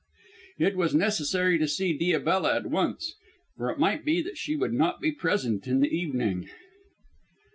[0.57, 3.13] It was necessary to see Diabella at once,
[3.55, 6.49] for it might be that she would not be present in the evening.